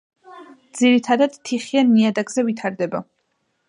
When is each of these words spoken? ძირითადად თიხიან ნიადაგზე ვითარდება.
ძირითადად 0.79 1.37
თიხიან 1.51 1.95
ნიადაგზე 1.99 2.49
ვითარდება. 2.53 3.09